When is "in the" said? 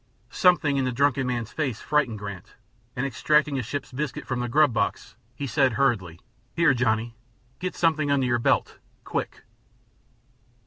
0.77-0.91